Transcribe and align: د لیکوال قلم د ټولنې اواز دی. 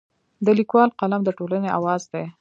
د 0.45 0.47
لیکوال 0.59 0.89
قلم 0.99 1.21
د 1.25 1.29
ټولنې 1.37 1.69
اواز 1.77 2.01
دی. 2.11 2.23